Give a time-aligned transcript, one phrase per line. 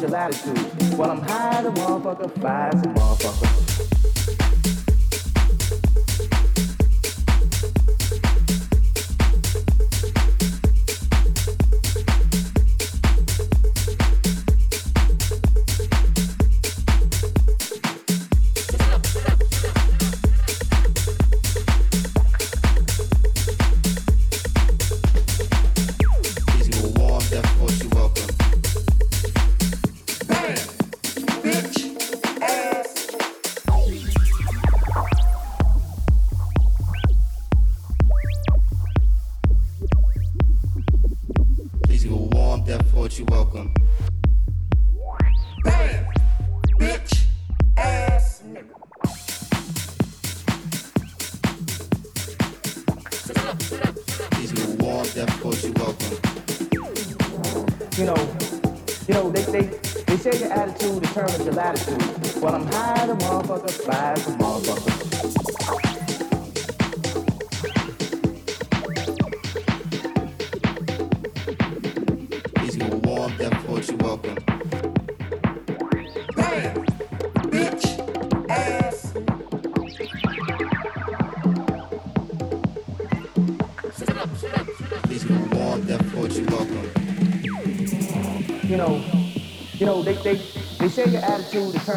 [0.00, 0.96] your attitude.
[0.96, 3.61] Well, I'm high as a motherfucker, fly as a motherfucker.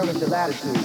[0.07, 0.84] It's the latitude.